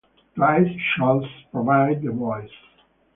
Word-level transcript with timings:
Dwight 0.35 0.67
Schultz 0.79 1.29
provides 1.51 2.03
the 2.03 2.11
voice. 2.11 2.49